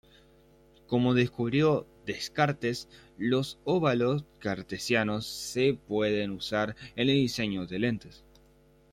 Como 0.87 1.13
descubrió 1.13 1.85
Descartes, 2.07 2.89
los 3.19 3.59
óvalos 3.65 4.25
cartesianos 4.39 5.27
se 5.27 5.75
pueden 5.75 6.31
usar 6.31 6.75
en 6.95 7.07
el 7.09 7.15
diseño 7.17 7.67
de 7.67 7.77
lentes. 7.77 8.23